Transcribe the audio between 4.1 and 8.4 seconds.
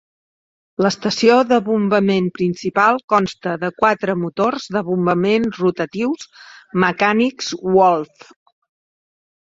motors de bombament rotatius mecànics Woolf.